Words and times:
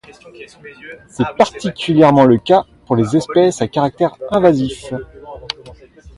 C’est 1.07 1.35
particulièrement 1.37 2.25
le 2.25 2.39
cas 2.39 2.65
pour 2.87 2.95
les 2.95 3.15
espèces 3.15 3.61
à 3.61 3.67
caractère 3.67 4.15
invasif. 4.31 4.91